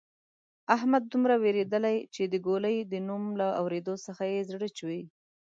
احمد 0.75 1.03
دومره 1.13 1.35
وېرېدلۍ 1.43 1.97
چې 2.13 2.23
د 2.27 2.35
ګولۍ 2.45 2.77
د 2.91 2.93
نوم 3.07 3.23
له 3.39 3.47
اورېدو 3.61 3.95
څخه 4.05 4.23
یې 4.33 4.39
زړه 4.51 4.67
چوي. 4.77 5.01